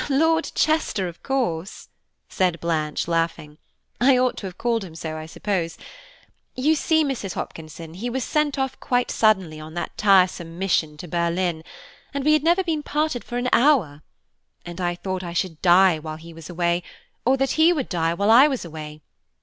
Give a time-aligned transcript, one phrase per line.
[0.09, 1.89] "–"Lord Chester, of course,"
[2.27, 3.59] said Blanche, laughing.
[3.99, 5.77] "I ought to have called him so, I suppose.
[6.55, 7.33] You see, Mrs.
[7.35, 11.63] Hopkinson, he was sent off quite suddenly on that tiresome mission to Berlin,
[12.15, 14.01] and we had never been parted for an hour,
[14.65, 16.81] and I thought I should die while he was away,
[17.23, 19.03] or that he would die while I was away.